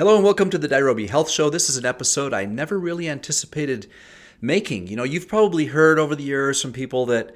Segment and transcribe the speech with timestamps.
[0.00, 1.50] Hello and welcome to the Dirobi Health Show.
[1.50, 3.86] This is an episode I never really anticipated
[4.40, 4.86] making.
[4.86, 7.34] You know, you've probably heard over the years from people that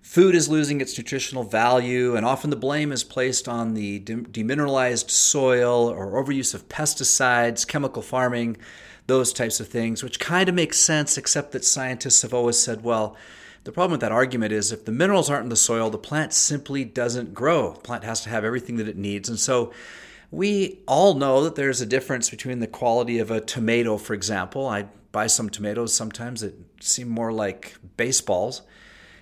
[0.00, 5.10] food is losing its nutritional value, and often the blame is placed on the demineralized
[5.10, 8.56] soil or overuse of pesticides, chemical farming,
[9.06, 12.82] those types of things, which kind of makes sense, except that scientists have always said,
[12.82, 13.16] well,
[13.62, 16.32] the problem with that argument is if the minerals aren't in the soil, the plant
[16.32, 17.74] simply doesn't grow.
[17.74, 19.28] The plant has to have everything that it needs.
[19.28, 19.72] And so
[20.32, 24.66] we all know that there's a difference between the quality of a tomato, for example.
[24.66, 28.62] I buy some tomatoes sometimes that seem more like baseballs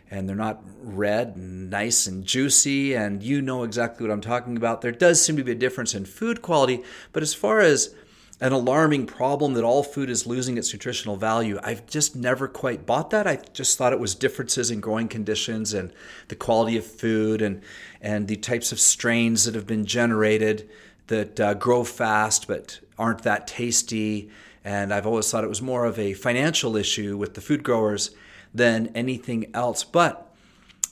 [0.09, 4.57] and they're not red and nice and juicy and you know exactly what I'm talking
[4.57, 4.83] about.
[4.83, 7.93] There does seem to be a difference in food quality, but as far as
[8.41, 11.59] an alarming problem that all food is losing its nutritional value.
[11.63, 13.27] I've just never quite bought that.
[13.27, 15.93] I just thought it was differences in growing conditions and
[16.29, 17.63] the quality of food and
[18.01, 20.71] and the types of strains that have been generated
[21.11, 24.31] that uh, grow fast but aren't that tasty.
[24.65, 28.11] And I've always thought it was more of a financial issue with the food growers
[28.53, 29.85] than anything else.
[29.85, 30.31] But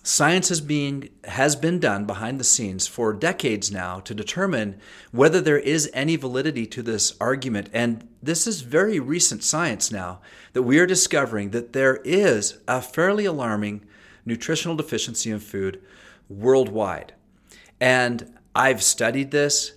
[0.08, 4.80] Science is being, has been done behind the scenes for decades now to determine
[5.12, 7.68] whether there is any validity to this argument.
[7.74, 10.20] And this is very recent science now
[10.54, 13.84] that we are discovering that there is a fairly alarming
[14.24, 15.82] nutritional deficiency in food
[16.30, 17.12] worldwide.
[17.78, 19.72] And I've studied this,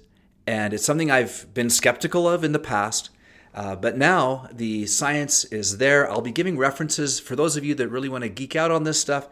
[0.52, 3.10] and it's something I've been skeptical of in the past.
[3.56, 6.12] Uh, but now the science is there.
[6.12, 8.84] I'll be giving references for those of you that really want to geek out on
[8.84, 9.30] this stuff.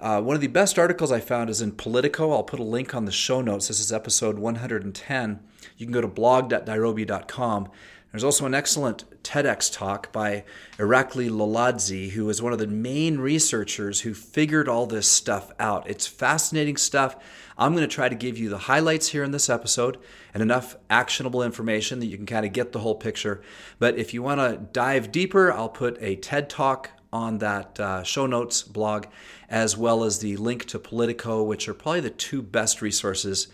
[0.00, 2.30] Uh, one of the best articles I found is in Politico.
[2.30, 3.66] I'll put a link on the show notes.
[3.66, 5.40] This is episode 110.
[5.76, 7.68] You can go to blog.dirobi.com.
[8.14, 10.44] There's also an excellent TEDx talk by
[10.78, 15.90] Irakli Loladze, who is one of the main researchers who figured all this stuff out.
[15.90, 17.16] It's fascinating stuff.
[17.58, 19.98] I'm going to try to give you the highlights here in this episode
[20.32, 23.42] and enough actionable information that you can kind of get the whole picture.
[23.80, 28.04] But if you want to dive deeper, I'll put a TED talk on that uh,
[28.04, 29.06] show notes blog,
[29.50, 33.48] as well as the link to Politico, which are probably the two best resources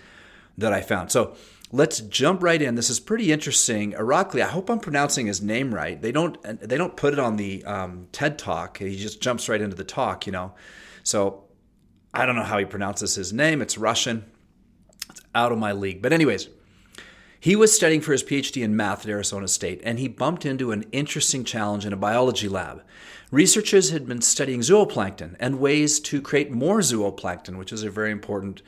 [0.58, 1.10] that I found.
[1.10, 1.34] So
[1.72, 2.74] let's jump right in.
[2.74, 3.92] This is pretty interesting.
[3.92, 6.00] Irakli, I hope I'm pronouncing his name right.
[6.00, 8.78] They don't they don't put it on the um, TED Talk.
[8.78, 10.54] He just jumps right into the talk, you know.
[11.02, 11.44] So
[12.12, 13.62] I don't know how he pronounces his name.
[13.62, 14.24] It's Russian.
[15.08, 16.02] It's out of my league.
[16.02, 16.48] But anyways,
[17.38, 20.72] he was studying for his PhD in math at Arizona State, and he bumped into
[20.72, 22.82] an interesting challenge in a biology lab.
[23.30, 28.10] Researchers had been studying zooplankton and ways to create more zooplankton, which is a very
[28.10, 28.60] important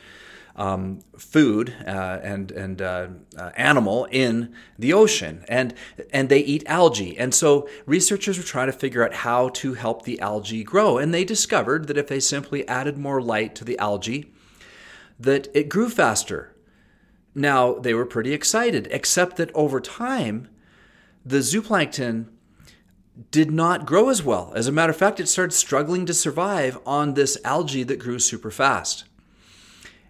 [0.57, 5.75] um, food uh, and and uh, uh, animal in the ocean, and
[6.13, 7.19] and they eat algae.
[7.19, 11.13] And so researchers were trying to figure out how to help the algae grow, and
[11.13, 14.33] they discovered that if they simply added more light to the algae,
[15.19, 16.53] that it grew faster
[17.35, 20.49] now, they were pretty excited, except that over time,
[21.25, 22.27] the zooplankton
[23.31, 24.53] did not grow as well.
[24.55, 28.19] As a matter of fact, it started struggling to survive on this algae that grew
[28.19, 29.05] super fast.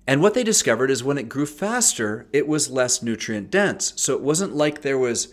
[0.06, 3.92] And what they discovered is when it grew faster, it was less nutrient dense.
[3.96, 5.28] So it wasn't like there was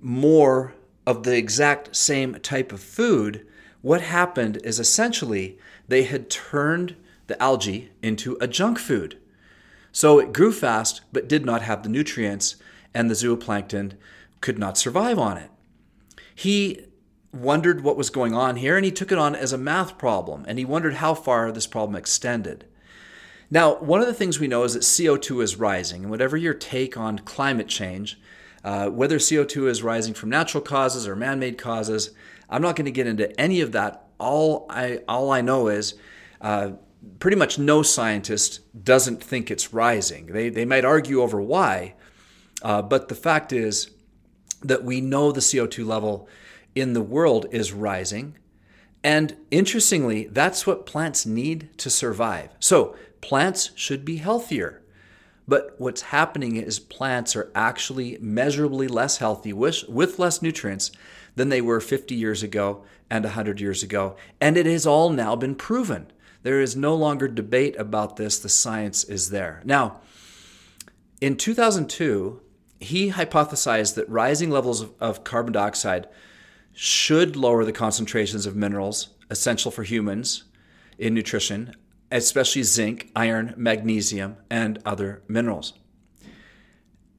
[0.00, 0.74] more
[1.06, 3.46] of the exact same type of food.
[3.82, 5.58] What happened is essentially
[5.88, 6.94] they had turned
[7.26, 9.18] the algae into a junk food.
[9.92, 12.56] So it grew fast, but did not have the nutrients,
[12.94, 13.94] and the zooplankton
[14.40, 15.50] could not survive on it.
[16.34, 16.86] He
[17.32, 20.44] wondered what was going on here, and he took it on as a math problem,
[20.46, 22.66] and he wondered how far this problem extended.
[23.50, 26.54] Now, one of the things we know is that CO2 is rising, and whatever your
[26.54, 28.20] take on climate change,
[28.62, 32.10] uh, whether CO2 is rising from natural causes or man made causes,
[32.48, 34.04] I'm not going to get into any of that.
[34.18, 35.94] All I, all I know is
[36.40, 36.72] uh,
[37.18, 40.26] pretty much no scientist doesn't think it's rising.
[40.26, 41.94] They, they might argue over why,
[42.62, 43.90] uh, but the fact is
[44.62, 46.28] that we know the CO2 level
[46.74, 48.36] in the world is rising.
[49.02, 52.50] And interestingly, that's what plants need to survive.
[52.60, 54.82] So plants should be healthier.
[55.46, 60.92] But what's happening is plants are actually measurably less healthy with, with less nutrients
[61.34, 64.16] than they were 50 years ago and 100 years ago.
[64.40, 66.12] And it has all now been proven.
[66.42, 68.38] There is no longer debate about this.
[68.38, 69.60] The science is there.
[69.64, 70.00] Now,
[71.20, 72.40] in 2002,
[72.78, 76.08] he hypothesized that rising levels of, of carbon dioxide
[76.72, 80.44] should lower the concentrations of minerals essential for humans
[80.98, 81.74] in nutrition,
[82.10, 85.74] especially zinc, iron, magnesium, and other minerals.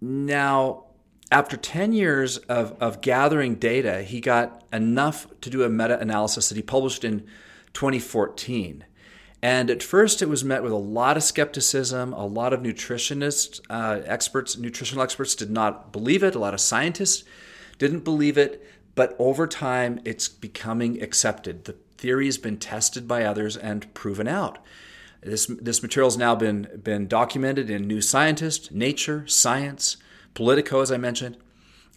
[0.01, 0.85] Now,
[1.31, 6.49] after 10 years of, of gathering data, he got enough to do a meta analysis
[6.49, 7.21] that he published in
[7.73, 8.83] 2014.
[9.43, 12.13] And at first, it was met with a lot of skepticism.
[12.13, 16.35] A lot of nutritionists, uh, experts, nutritional experts did not believe it.
[16.35, 17.23] A lot of scientists
[17.79, 18.63] didn't believe it.
[18.93, 21.63] But over time, it's becoming accepted.
[21.63, 24.57] The theory has been tested by others and proven out.
[25.21, 29.98] This, this material has now been, been documented in New Scientist, Nature, Science,
[30.33, 31.38] Politico, as I mentioned,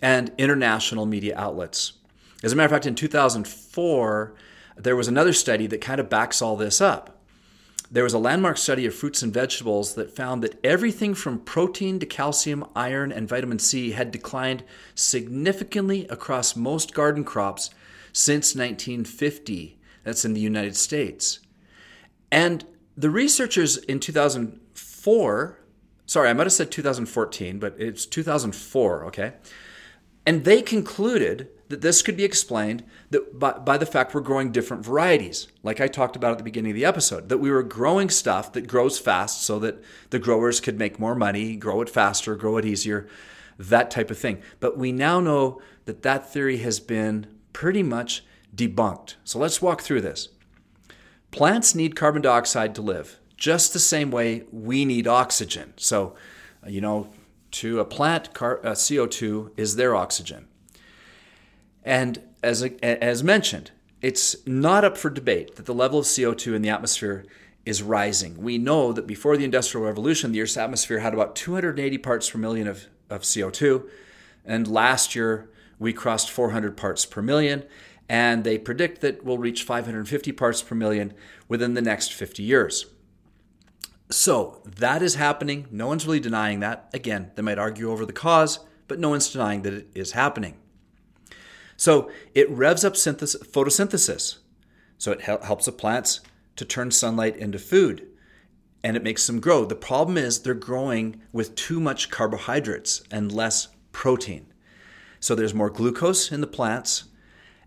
[0.03, 1.95] and international media outlets.
[2.43, 4.35] As a matter of fact, in 2004,
[4.77, 7.19] there was another study that kind of backs all this up.
[7.91, 11.99] There was a landmark study of fruits and vegetables that found that everything from protein
[12.01, 14.65] to calcium, iron, and vitamin C had declined
[14.95, 17.71] significantly across most garden crops
[18.13, 19.79] since 1950.
[20.05, 21.41] That's in the United States.
[22.31, 22.65] And
[22.97, 25.61] the researchers in 2004,
[26.07, 29.33] sorry, I might have said 2014, but it's 2004, okay?
[30.27, 34.53] And they concluded that this could be explained that by, by, the fact we're growing
[34.53, 37.63] different varieties, like I talked about at the beginning of the episode, that we were
[37.63, 41.91] growing stuff that grows fast so that the growers could make more money, grow it
[41.91, 43.09] faster, grow it easier,
[43.59, 44.43] that type of thing.
[44.61, 48.25] But we now know that that theory has been pretty much
[48.55, 49.15] debunked.
[49.25, 50.29] So let's walk through this.
[51.31, 55.75] Plants need carbon dioxide to live, just the same way we need oxygen.
[55.77, 56.15] So,
[56.67, 57.09] you know,
[57.53, 60.47] to a plant, car, uh, CO2 is their oxygen.
[61.85, 63.71] And as, as mentioned,
[64.01, 67.25] it's not up for debate that the level of CO2 in the atmosphere
[67.65, 68.37] is rising.
[68.37, 72.39] We know that before the Industrial Revolution, the Earth's atmosphere had about 280 parts per
[72.39, 73.89] million of, of CO2.
[74.45, 77.65] And last year, we crossed 400 parts per million
[78.09, 81.15] and they predict that we'll reach 550 parts per million
[81.49, 82.87] within the next 50 years.
[84.11, 85.67] So that is happening.
[85.71, 86.91] No one's really denying that.
[86.93, 90.57] Again, they might argue over the cause, but no one's denying that it is happening.
[91.77, 94.39] So it revs up synthesis, photosynthesis.
[94.99, 96.21] So it helps the plants
[96.57, 98.07] to turn sunlight into food
[98.85, 99.65] and it makes them grow.
[99.65, 104.47] The problem is they're growing with too much carbohydrates and less protein.
[105.21, 107.05] So there's more glucose in the plants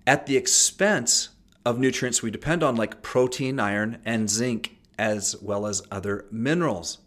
[0.08, 1.30] at the expense
[1.66, 7.00] of nutrients we depend on, like protein, iron, and zinc, as well as other minerals.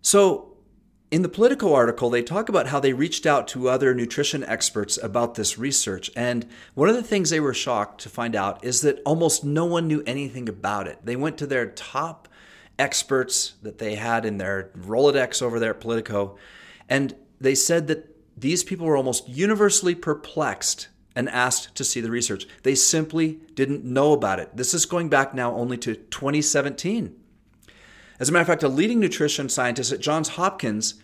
[0.00, 0.54] So,
[1.10, 4.98] in the Politico article, they talk about how they reached out to other nutrition experts
[5.02, 6.10] about this research.
[6.14, 9.64] And one of the things they were shocked to find out is that almost no
[9.64, 10.98] one knew anything about it.
[11.02, 12.28] They went to their top
[12.78, 16.36] experts that they had in their Rolodex over there at Politico,
[16.88, 22.12] and they said that these people were almost universally perplexed and asked to see the
[22.12, 22.46] research.
[22.62, 24.56] They simply didn't know about it.
[24.56, 27.12] This is going back now only to 2017.
[28.20, 30.94] As a matter of fact, a leading nutrition scientist at Johns Hopkins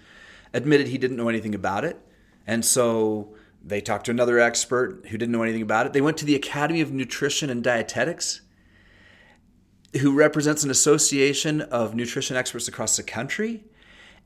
[0.52, 1.99] admitted he didn't know anything about it.
[2.46, 5.93] And so they talked to another expert who didn't know anything about it.
[5.93, 8.40] They went to the Academy of Nutrition and Dietetics,
[10.00, 13.64] who represents an association of nutrition experts across the country,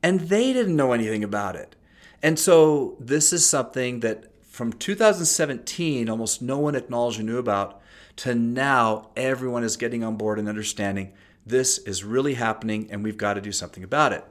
[0.03, 1.75] and they didn't know anything about it.
[2.21, 4.28] And so this is something that
[4.59, 7.79] from 2017, almost no one acknowledged or knew about,
[8.17, 11.13] to now everyone is getting on board and understanding
[11.45, 14.25] this is really happening and we've got to do something about it.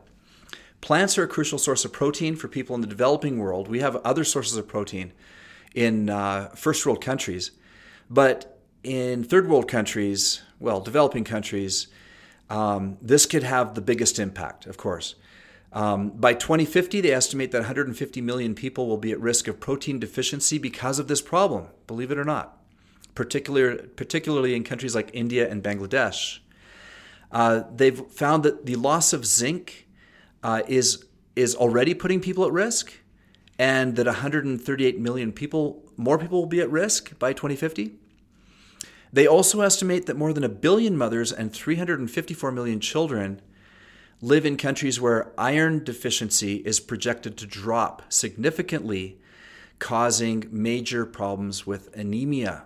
[0.82, 3.68] Plants are a crucial source of protein for people in the developing world.
[3.68, 5.14] We have other sources of protein
[5.74, 7.52] in uh, first world countries,
[8.10, 11.88] but in third world countries, well, developing countries,
[12.50, 15.14] um, this could have the biggest impact, of course.
[15.72, 19.98] Um, by 2050, they estimate that 150 million people will be at risk of protein
[19.98, 22.56] deficiency because of this problem, believe it or not,
[23.14, 26.38] Particular, particularly in countries like India and Bangladesh.
[27.30, 29.86] Uh, they've found that the loss of zinc
[30.42, 31.04] uh, is,
[31.36, 32.92] is already putting people at risk,
[33.58, 37.92] and that 138 million people, more people will be at risk by 2050.
[39.12, 43.42] They also estimate that more than a billion mothers and 354 million children
[44.20, 49.20] live in countries where iron deficiency is projected to drop significantly,
[49.78, 52.64] causing major problems with anemia.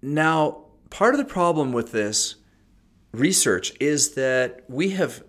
[0.00, 2.36] Now, part of the problem with this
[3.12, 5.24] research is that we have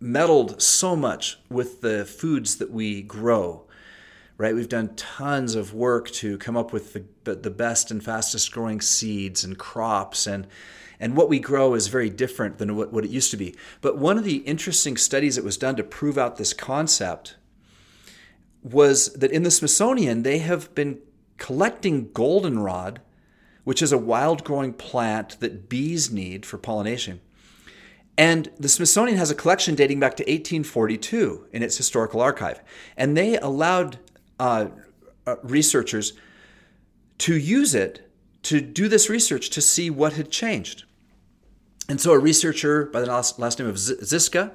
[0.00, 3.66] meddled so much with the foods that we grow
[4.36, 6.92] right we've done tons of work to come up with
[7.24, 10.46] the, the best and fastest growing seeds and crops and
[11.00, 13.54] and what we grow is very different than what, what it used to be.
[13.80, 17.36] But one of the interesting studies that was done to prove out this concept
[18.62, 21.00] was that in the Smithsonian, they have been
[21.36, 23.00] collecting goldenrod,
[23.64, 27.20] which is a wild growing plant that bees need for pollination.
[28.16, 32.62] And the Smithsonian has a collection dating back to 1842 in its historical archive.
[32.96, 33.98] And they allowed
[34.44, 34.68] uh,
[35.26, 36.12] uh, researchers
[37.16, 38.10] to use it
[38.42, 40.84] to do this research to see what had changed.
[41.88, 44.52] And so a researcher by the last, last name of Ziska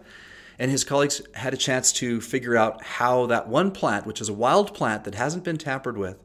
[0.59, 4.29] and his colleagues had a chance to figure out how that one plant, which is
[4.29, 6.21] a wild plant that hasn't been tampered with,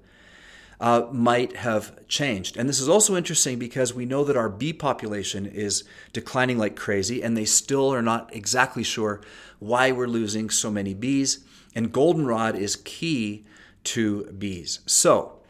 [0.78, 2.59] uh, might have changed.
[2.59, 6.76] And this is also interesting because we know that our bee population is declining like
[6.76, 9.23] crazy, and they still are not exactly sure
[9.59, 11.38] why we're losing so many bees.
[11.75, 13.47] And goldenrod is key
[13.85, 14.81] to bees.
[14.87, 15.41] So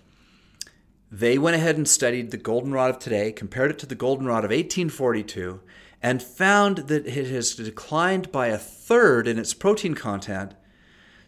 [1.10, 4.50] they went ahead and studied the goldenrod of today, compared it to the goldenrod of
[4.50, 5.60] 1842,
[6.02, 10.54] and found that it has declined by a third in its protein content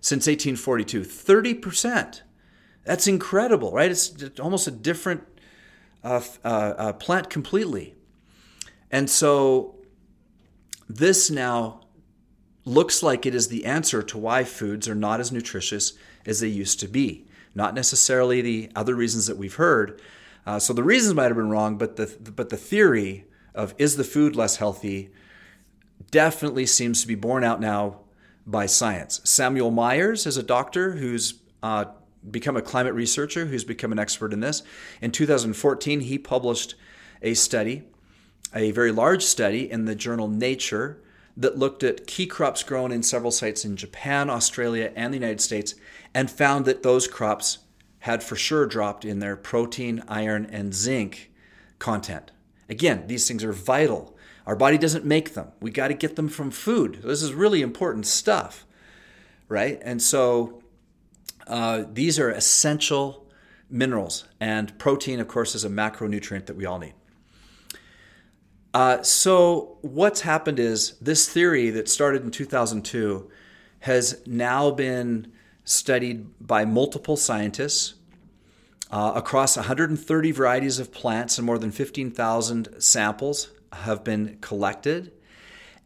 [0.01, 1.03] since 1842.
[1.03, 2.23] 30%.
[2.85, 3.91] That's incredible, right?
[3.91, 5.25] It's almost a different
[6.05, 7.95] uh, uh, uh, plant completely.
[8.91, 9.77] And so
[10.89, 11.81] this now
[12.65, 15.95] looks like it is the answer to why foods are not as nutritious
[16.27, 17.27] as they used to be.
[17.55, 20.01] Not necessarily the other reasons that we've heard.
[20.47, 23.97] Uh, so the reasons might have been wrong, but the but the theory of is
[23.97, 25.11] the food less healthy
[26.11, 28.01] definitely seems to be borne out now
[28.47, 29.21] by science.
[29.25, 31.87] Samuel Myers is a doctor who's uh,
[32.31, 34.63] become a climate researcher, who's become an expert in this.
[35.01, 36.75] In 2014, he published
[37.23, 37.83] a study,
[38.55, 41.01] a very large study in the journal Nature
[41.37, 45.41] that looked at key crops grown in several sites in Japan, Australia, and the United
[45.41, 45.75] States,
[46.15, 47.59] and found that those crops
[48.01, 51.31] had for sure dropped in their protein, iron, and zinc
[51.79, 52.31] content.
[52.69, 54.17] Again, these things are vital.
[54.47, 55.49] Our body doesn't make them.
[55.61, 57.01] We got to get them from food.
[57.03, 58.65] This is really important stuff,
[59.49, 59.79] right?
[59.83, 60.63] And so
[61.47, 63.27] uh, these are essential
[63.69, 66.95] minerals, and protein, of course, is a macronutrient that we all need.
[68.77, 73.27] Uh, so, what's happened is this theory that started in 2002
[73.79, 75.33] has now been
[75.65, 77.95] studied by multiple scientists
[78.91, 85.11] uh, across 130 varieties of plants and more than 15,000 samples have been collected.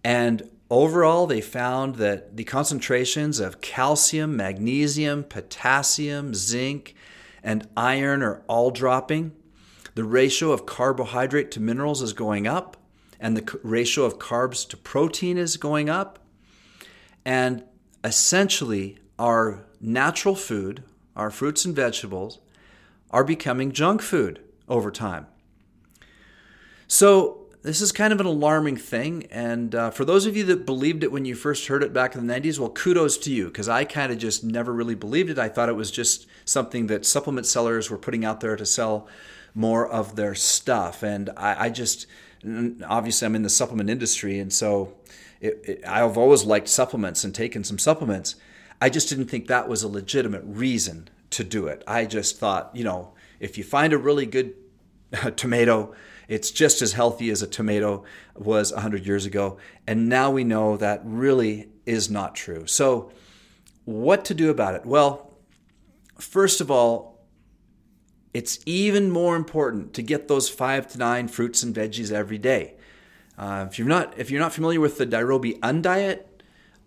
[0.02, 6.96] And overall, they found that the concentrations of calcium, magnesium, potassium, zinc,
[7.40, 9.30] and iron are all dropping.
[9.94, 12.78] The ratio of carbohydrate to minerals is going up
[13.20, 16.18] and the ratio of carbs to protein is going up.
[17.24, 17.62] And
[18.02, 20.82] essentially, our natural food,
[21.14, 22.38] our fruits and vegetables,
[23.10, 25.26] are becoming junk food over time.
[26.88, 29.26] So, this is kind of an alarming thing.
[29.30, 32.14] And uh, for those of you that believed it when you first heard it back
[32.14, 35.28] in the 90s, well, kudos to you, because I kind of just never really believed
[35.28, 35.38] it.
[35.38, 39.08] I thought it was just something that supplement sellers were putting out there to sell
[39.54, 41.02] more of their stuff.
[41.02, 42.06] And I, I just
[42.86, 44.94] obviously I'm in the supplement industry, and so
[45.40, 48.36] it, it, I've always liked supplements and taken some supplements.
[48.80, 51.82] I just didn't think that was a legitimate reason to do it.
[51.86, 54.54] I just thought, you know, if you find a really good
[55.36, 55.94] tomato,
[56.28, 58.04] it's just as healthy as a tomato
[58.36, 59.58] was 100 years ago.
[59.86, 62.66] And now we know that really is not true.
[62.66, 63.10] So,
[63.84, 64.86] what to do about it?
[64.86, 65.32] Well,
[66.18, 67.09] first of all,
[68.32, 72.74] it's even more important to get those five to nine fruits and veggies every day.
[73.36, 76.24] Uh, if you're not if you're not familiar with the Dirobi Undiet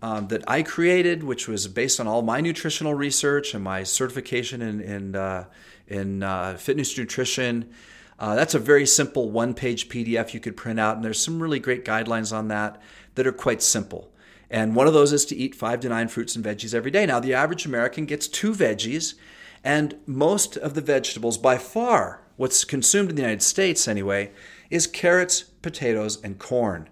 [0.00, 4.62] um, that I created, which was based on all my nutritional research and my certification
[4.62, 5.44] in in, uh,
[5.86, 7.70] in uh, fitness nutrition,
[8.18, 11.58] uh, that's a very simple one-page PDF you could print out, and there's some really
[11.58, 12.80] great guidelines on that
[13.16, 14.10] that are quite simple.
[14.50, 17.06] And one of those is to eat five to nine fruits and veggies every day.
[17.06, 19.14] Now, the average American gets two veggies
[19.64, 24.30] and most of the vegetables, by far, what's consumed in the United States anyway,
[24.70, 26.90] is carrots, potatoes, and corn.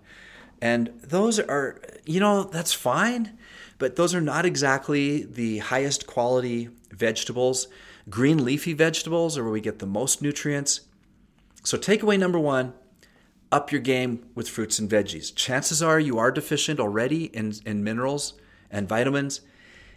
[0.61, 3.37] And those are, you know, that's fine,
[3.79, 7.69] but those are not exactly the highest quality vegetables.
[8.09, 10.81] Green leafy vegetables are where we get the most nutrients.
[11.65, 12.75] So, takeaway number one
[13.51, 15.35] up your game with fruits and veggies.
[15.35, 18.35] Chances are you are deficient already in, in minerals
[18.71, 19.43] and vitamins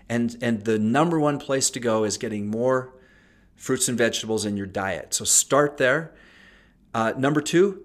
[0.10, 2.94] and and the number one place to go is getting more
[3.56, 5.14] fruits and vegetables in your diet.
[5.14, 6.14] So start there.
[6.94, 7.84] Uh, number two,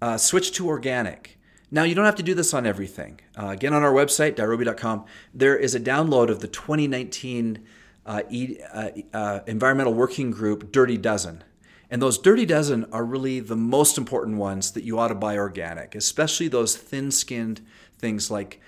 [0.00, 1.38] uh, switch to organic.
[1.70, 3.20] Now you don't have to do this on everything.
[3.36, 7.64] Uh, again, on our website dirobi.com, there is a download of the 2019
[8.06, 11.44] uh, e, uh, uh, Environmental Working Group Dirty Dozen.
[11.90, 15.38] And those dirty dozen are really the most important ones that you ought to buy
[15.38, 17.62] organic, especially those thin skinned
[17.98, 18.60] things like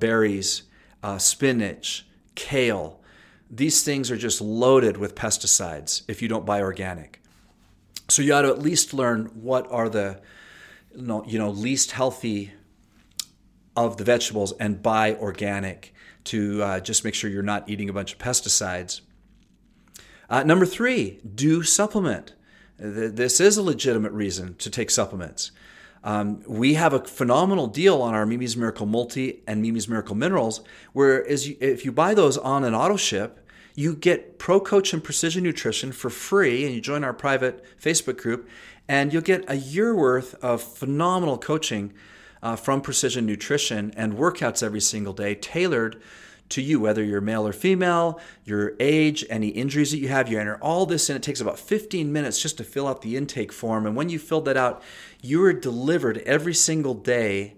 [0.00, 0.64] berries,
[1.18, 3.00] spinach, kale.
[3.50, 7.20] These things are just loaded with pesticides if you don't buy organic.
[8.08, 10.20] So you ought to at least learn what are the
[10.94, 12.52] you know least healthy
[13.76, 15.92] of the vegetables and buy organic
[16.24, 19.00] to uh, just make sure you're not eating a bunch of pesticides.
[20.30, 22.34] Uh, number three, do supplement.
[22.78, 25.52] This is a legitimate reason to take supplements.
[26.04, 30.60] Um, we have a phenomenal deal on our Mimi's Miracle Multi and Mimi's Miracle Minerals,
[30.92, 33.40] where you, if you buy those on an auto ship,
[33.74, 38.18] you get Pro Coach and Precision Nutrition for free, and you join our private Facebook
[38.18, 38.48] group,
[38.86, 41.94] and you'll get a year worth of phenomenal coaching
[42.42, 46.00] uh, from Precision Nutrition and workouts every single day tailored
[46.50, 50.28] to you, whether you're male or female, your age, any injuries that you have.
[50.28, 51.16] You enter all this in.
[51.16, 53.86] It takes about 15 minutes just to fill out the intake form.
[53.86, 54.82] And when you filled that out,
[55.22, 57.56] you are delivered every single day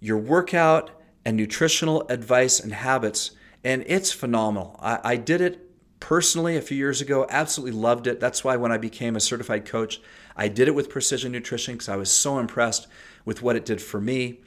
[0.00, 0.90] your workout
[1.24, 3.30] and nutritional advice and habits.
[3.64, 4.78] And it's phenomenal.
[4.82, 8.18] I, I did it personally a few years ago, absolutely loved it.
[8.18, 10.00] That's why when I became a certified coach,
[10.36, 12.88] I did it with Precision Nutrition because I was so impressed
[13.24, 14.40] with what it did for me.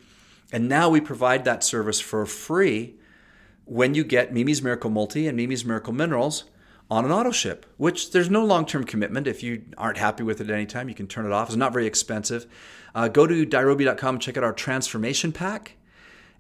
[0.51, 2.95] And now we provide that service for free
[3.65, 6.45] when you get Mimi's Miracle Multi and Mimi's Miracle Minerals
[6.89, 9.27] on an auto ship, which there's no long term commitment.
[9.27, 11.49] If you aren't happy with it at any time, you can turn it off.
[11.49, 12.45] It's not very expensive.
[12.93, 15.77] Uh, go to dirobi.com and check out our transformation pack.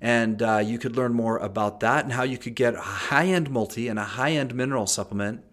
[0.01, 3.27] And uh, you could learn more about that and how you could get a high
[3.27, 5.43] end multi and a high end mineral supplement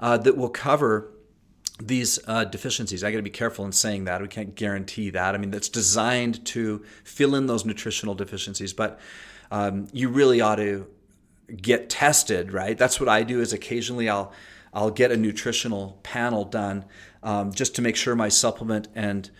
[0.00, 1.12] uh, that will cover
[1.78, 3.04] these uh, deficiencies.
[3.04, 4.22] I got to be careful in saying that.
[4.22, 5.34] We can't guarantee that.
[5.34, 8.98] I mean, that's designed to fill in those nutritional deficiencies, but
[9.50, 10.86] um, you really ought to
[11.60, 12.76] get tested, right?
[12.76, 13.40] That's what I do.
[13.40, 14.32] Is occasionally I'll
[14.72, 16.84] I'll get a nutritional panel done
[17.22, 19.30] um, just to make sure my supplement and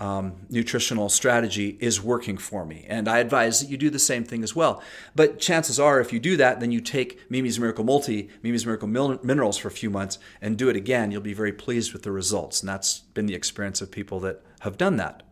[0.00, 2.84] um, nutritional strategy is working for me.
[2.88, 4.82] And I advise that you do the same thing as well.
[5.14, 8.88] But chances are, if you do that, then you take Mimi's Miracle Multi, Mimi's Miracle
[8.88, 11.10] Minerals for a few months and do it again.
[11.10, 12.60] You'll be very pleased with the results.
[12.60, 15.22] And that's been the experience of people that have done that.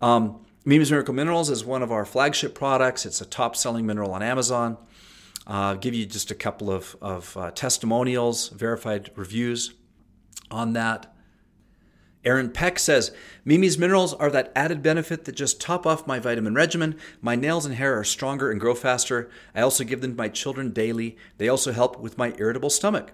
[0.00, 3.06] Um, Mimi's Miracle Minerals is one of our flagship products.
[3.06, 4.76] It's a top selling mineral on Amazon.
[5.46, 9.74] Uh, give you just a couple of, of uh, testimonials, verified reviews
[10.50, 11.14] on that.
[12.24, 13.12] Aaron Peck says,
[13.44, 16.96] Mimi's minerals are that added benefit that just top off my vitamin regimen.
[17.20, 19.30] My nails and hair are stronger and grow faster.
[19.54, 21.16] I also give them to my children daily.
[21.38, 23.12] They also help with my irritable stomach.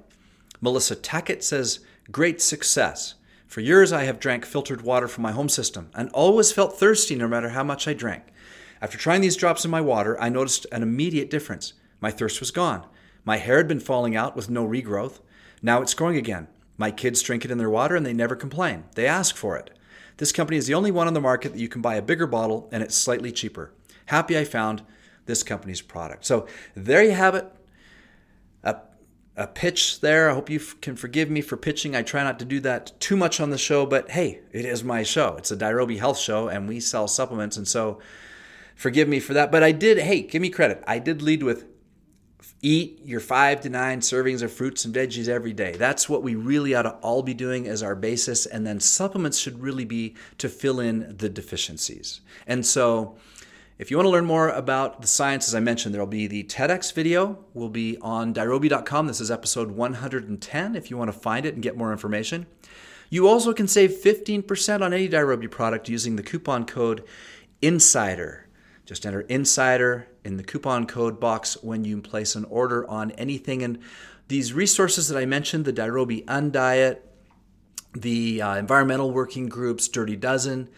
[0.63, 3.17] Melissa Tackett says, Great success.
[3.53, 7.15] For years, I have drank filtered water from my home system and always felt thirsty
[7.15, 8.23] no matter how much I drank.
[8.81, 11.75] After trying these drops in my water, I noticed an immediate difference.
[12.01, 12.87] My thirst was gone.
[13.27, 15.21] My hair had been falling out with no regrowth.
[15.61, 16.49] Now it's growing again.
[16.79, 18.85] My kids drink it in their water and they never complain.
[18.95, 19.69] They ask for it.
[20.17, 22.27] This company is the only one on the market that you can buy a bigger
[22.27, 23.71] bottle and it's slightly cheaper.
[24.07, 24.83] Happy I found
[25.27, 26.25] this company's product.
[26.25, 27.55] So there you have it
[29.37, 30.31] a pitch there.
[30.31, 31.97] I hope you f- can forgive me for pitching.
[31.97, 34.85] I try not to do that too much on the show, but hey, it is
[34.85, 35.37] my show.
[35.37, 37.99] It's a Dirobi Health show, and we sell supplements, and so
[38.75, 39.51] forgive me for that.
[39.51, 39.99] But I did.
[39.99, 40.83] Hey, give me credit.
[40.87, 41.67] I did lead with
[42.61, 45.73] eat your five to nine servings of fruits and veggies every day.
[45.73, 49.39] That's what we really ought to all be doing as our basis, and then supplements
[49.39, 52.21] should really be to fill in the deficiencies.
[52.47, 53.17] And so
[53.83, 56.29] if you want to learn more about the science, as I mentioned, there will be
[56.29, 59.09] the TEDx video will be on dirobi.com.
[59.09, 62.47] This is episode 110 if you want to find it and get more information.
[63.11, 67.03] You also can save 15% on any Dirobi product using the coupon code
[67.61, 68.47] INSIDER.
[68.87, 73.65] Just enter INSIDER in the coupon code box when you place an order on anything.
[73.65, 73.81] And
[74.29, 76.99] these resources that I mentioned, the Dirobi Undiet,
[77.95, 80.69] the uh, environmental working groups, Dirty Dozen,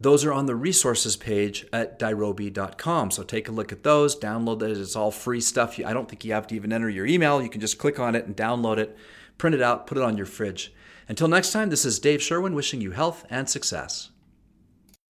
[0.00, 3.10] those are on the resources page at dirobi.com.
[3.10, 4.76] So take a look at those, download it.
[4.76, 5.78] It's all free stuff.
[5.84, 7.42] I don't think you have to even enter your email.
[7.42, 8.96] You can just click on it and download it,
[9.38, 10.72] print it out, put it on your fridge.
[11.08, 14.10] Until next time, this is Dave Sherwin wishing you health and success.